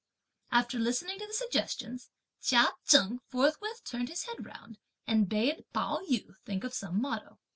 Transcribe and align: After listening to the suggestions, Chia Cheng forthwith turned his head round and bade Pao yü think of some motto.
After 0.51 0.79
listening 0.79 1.19
to 1.19 1.27
the 1.27 1.33
suggestions, 1.33 2.09
Chia 2.41 2.69
Cheng 2.87 3.19
forthwith 3.27 3.83
turned 3.85 4.09
his 4.09 4.23
head 4.23 4.43
round 4.43 4.79
and 5.05 5.29
bade 5.29 5.63
Pao 5.73 5.99
yü 6.09 6.37
think 6.43 6.63
of 6.63 6.73
some 6.73 6.99
motto. 6.99 7.37